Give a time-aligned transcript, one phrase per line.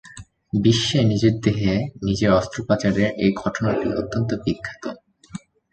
[0.53, 1.75] বিশ্বে নিজের দেহে
[2.03, 4.83] নিজের অস্ত্রোপচারের এই ঘটনাটি অত্যন্ত বিখ্যাত।